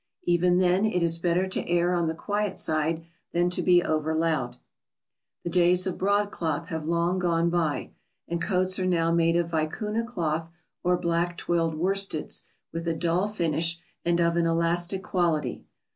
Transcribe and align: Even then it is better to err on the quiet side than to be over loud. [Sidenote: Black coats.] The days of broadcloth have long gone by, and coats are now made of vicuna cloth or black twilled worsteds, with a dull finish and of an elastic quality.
Even 0.23 0.57
then 0.57 0.83
it 0.83 1.03
is 1.03 1.19
better 1.19 1.45
to 1.45 1.63
err 1.69 1.93
on 1.93 2.07
the 2.07 2.15
quiet 2.15 2.57
side 2.57 3.05
than 3.33 3.51
to 3.51 3.61
be 3.61 3.83
over 3.83 4.15
loud. 4.15 4.57
[Sidenote: 4.57 4.57
Black 4.63 4.63
coats.] 4.63 5.39
The 5.43 5.49
days 5.61 5.85
of 5.85 5.97
broadcloth 5.99 6.67
have 6.69 6.85
long 6.87 7.19
gone 7.19 7.51
by, 7.51 7.91
and 8.27 8.41
coats 8.41 8.79
are 8.79 8.87
now 8.87 9.11
made 9.11 9.35
of 9.35 9.51
vicuna 9.51 10.03
cloth 10.03 10.49
or 10.83 10.97
black 10.97 11.37
twilled 11.37 11.75
worsteds, 11.75 12.45
with 12.73 12.87
a 12.87 12.95
dull 12.95 13.27
finish 13.27 13.77
and 14.03 14.19
of 14.19 14.35
an 14.37 14.47
elastic 14.47 15.03
quality. 15.03 15.65